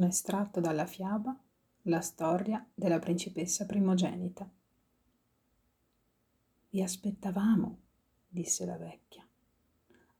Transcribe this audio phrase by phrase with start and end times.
[0.00, 1.38] un estratto dalla fiaba
[1.82, 4.50] La storia della principessa primogenita.
[6.70, 7.78] Vi aspettavamo,
[8.26, 9.26] disse la vecchia.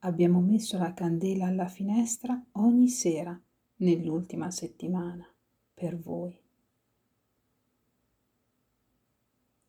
[0.01, 3.39] Abbiamo messo la candela alla finestra ogni sera
[3.77, 5.27] nell'ultima settimana
[5.73, 6.39] per voi.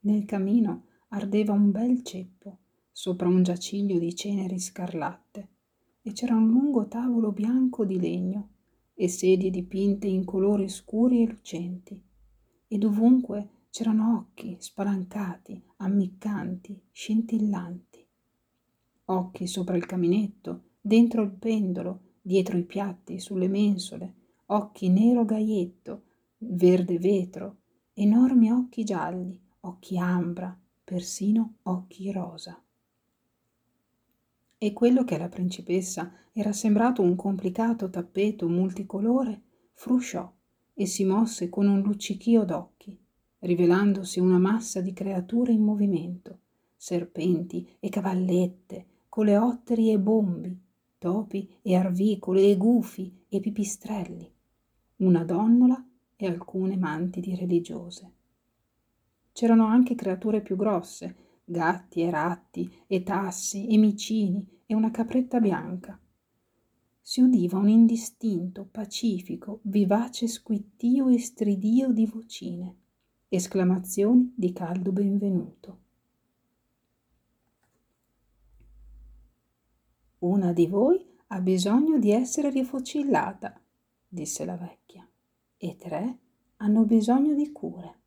[0.01, 2.57] Nel camino ardeva un bel ceppo
[2.91, 5.49] sopra un giaciglio di ceneri scarlatte
[6.01, 8.49] e c'era un lungo tavolo bianco di legno
[9.01, 11.99] e sedie dipinte in colori scuri e lucenti
[12.67, 18.05] e dovunque c'erano occhi spalancati, ammiccanti, scintillanti.
[19.05, 24.13] Occhi sopra il caminetto, dentro il pendolo, dietro i piatti, sulle mensole,
[24.47, 26.03] occhi nero gaietto,
[26.37, 27.61] verde vetro,
[27.93, 32.63] enormi occhi gialli, occhi ambra, persino occhi rosa.
[34.63, 39.41] E quello che alla principessa era sembrato un complicato tappeto multicolore,
[39.73, 40.31] frusciò
[40.75, 42.95] e si mosse con un luccichio d'occhi,
[43.39, 46.41] rivelandosi una massa di creature in movimento,
[46.75, 50.55] serpenti e cavallette, coleotteri e bombi,
[50.99, 54.31] topi e arvicole e gufi e pipistrelli,
[54.97, 55.83] una donnola
[56.15, 58.11] e alcune mantidi religiose.
[59.31, 61.15] C'erano anche creature più grosse,
[61.51, 65.99] gatti e ratti e tassi e micini e una capretta bianca.
[66.99, 72.75] Si udiva un indistinto, pacifico, vivace squittio e stridio di vocine,
[73.27, 75.79] esclamazioni di caldo benvenuto.
[80.19, 83.59] Una di voi ha bisogno di essere rifocillata,
[84.07, 85.07] disse la vecchia,
[85.57, 86.19] e tre
[86.57, 88.00] hanno bisogno di cure.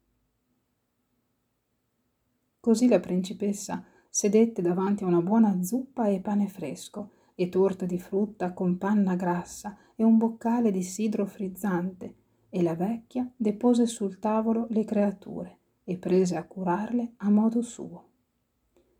[2.65, 7.98] Così la principessa sedette davanti a una buona zuppa e pane fresco e torta di
[7.98, 12.15] frutta con panna grassa e un boccale di sidro frizzante
[12.48, 18.05] e la vecchia depose sul tavolo le creature e prese a curarle a modo suo.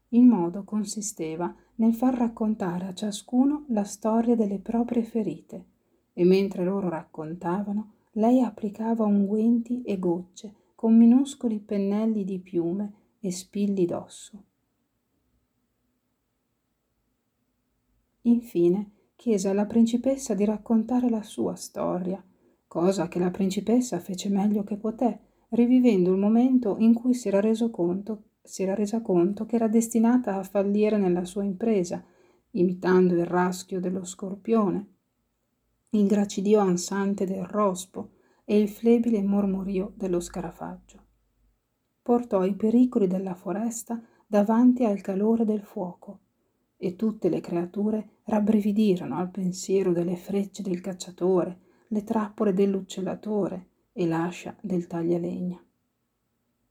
[0.09, 5.65] Il modo consisteva nel far raccontare a ciascuno la storia delle proprie ferite
[6.13, 12.93] e mentre loro raccontavano lei applicava unguenti e gocce con minuscoli pennelli di piume
[13.27, 14.45] e spilli d'osso.
[18.23, 22.23] Infine chiese alla principessa di raccontare la sua storia,
[22.67, 25.21] cosa che la principessa fece meglio che poté,
[25.51, 29.69] rivivendo il momento in cui si era reso conto, si era resa conto che era
[29.69, 32.05] destinata a fallire nella sua impresa,
[32.51, 34.89] imitando il raschio dello scorpione,
[35.91, 38.11] il gracidio ansante del rospo
[38.45, 41.04] e il flebile mormorio dello scarafaggio
[42.05, 46.19] portò i pericoli della foresta davanti al calore del fuoco
[46.77, 54.07] e tutte le creature rabbrividirono al pensiero delle frecce del cacciatore, le trappole dell'uccellatore e
[54.07, 55.59] l'ascia del taglialegna.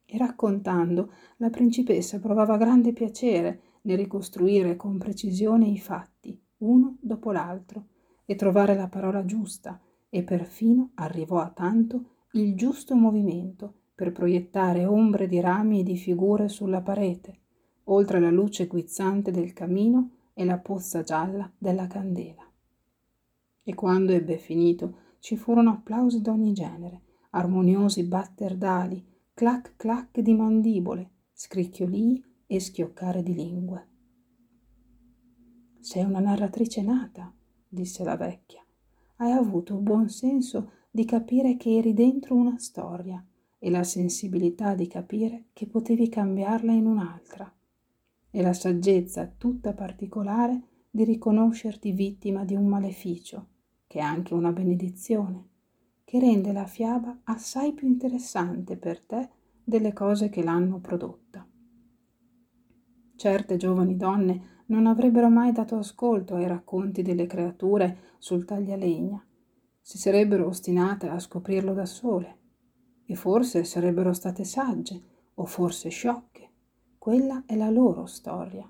[0.05, 7.31] E raccontando, la principessa provava grande piacere nel ricostruire con precisione i fatti, uno dopo
[7.31, 7.87] l'altro,
[8.23, 14.85] e trovare la parola giusta, e perfino arrivò a tanto il giusto movimento per proiettare
[14.85, 17.39] ombre di rami e di figure sulla parete,
[17.85, 22.45] oltre la luce guizzante del camino e la pozza gialla della candela.
[23.63, 30.33] E quando ebbe finito ci furono applausi d'ogni genere, armoniosi batter d'ali, clac clac di
[30.33, 33.87] mandibole, scricchiolii e schioccare di lingue.
[35.79, 37.33] Sei una narratrice nata,
[37.67, 38.63] disse la vecchia.
[39.17, 43.23] Hai avuto il buon senso di capire che eri dentro una storia
[43.65, 47.49] e la sensibilità di capire che potevi cambiarla in un'altra
[48.29, 53.47] e la saggezza tutta particolare di riconoscerti vittima di un maleficio,
[53.87, 55.47] che è anche una benedizione,
[56.03, 59.29] che rende la fiaba assai più interessante per te
[59.63, 61.47] delle cose che l'hanno prodotta.
[63.15, 69.25] Certe giovani donne non avrebbero mai dato ascolto ai racconti delle creature sul taglialegna,
[69.79, 72.41] si sarebbero ostinate a scoprirlo da sole
[73.13, 75.03] e forse sarebbero state sagge
[75.35, 76.49] o forse sciocche.
[76.97, 78.67] Quella è la loro storia.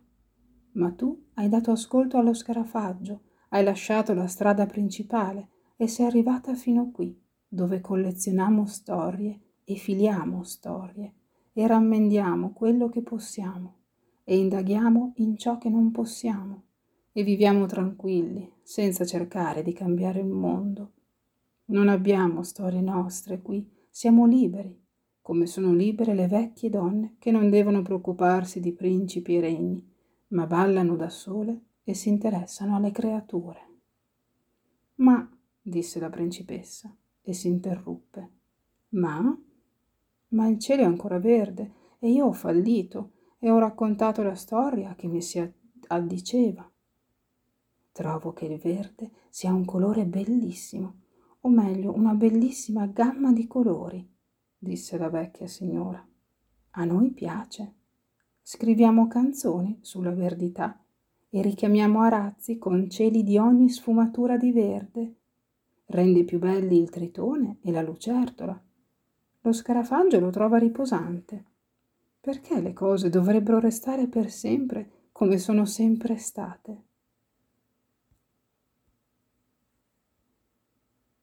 [0.74, 6.56] Ma tu hai dato ascolto allo scarafaggio, hai lasciato la strada principale e sei arrivata
[6.56, 7.18] fino qui,
[7.48, 11.14] dove collezioniamo storie e filiamo storie
[11.54, 13.78] e rammendiamo quello che possiamo
[14.26, 16.64] e indaghiamo in ciò che non possiamo
[17.14, 20.92] e viviamo tranquilli senza cercare di cambiare il mondo.
[21.68, 24.76] Non abbiamo storie nostre qui siamo liberi,
[25.22, 29.88] come sono libere le vecchie donne che non devono preoccuparsi di principi e regni,
[30.30, 33.60] ma ballano da sole e si interessano alle creature.
[34.96, 35.30] Ma,
[35.62, 36.92] disse la principessa,
[37.22, 38.32] e si interruppe.
[38.90, 39.40] Ma?
[40.30, 44.96] Ma il cielo è ancora verde e io ho fallito e ho raccontato la storia
[44.96, 45.54] che mi si
[45.86, 46.68] addiceva.
[47.92, 51.02] Trovo che il verde sia un colore bellissimo,
[51.46, 54.08] o meglio una bellissima gamma di colori,
[54.58, 56.06] disse la vecchia signora.
[56.72, 57.74] A noi piace.
[58.42, 60.82] Scriviamo canzoni sulla verdità
[61.30, 65.16] e richiamiamo a razzi con cieli di ogni sfumatura di verde.
[65.86, 68.62] Rende più belli il tritone e la lucertola.
[69.42, 71.46] Lo scarafaggio lo trova riposante.
[72.22, 76.84] Perché le cose dovrebbero restare per sempre come sono sempre state?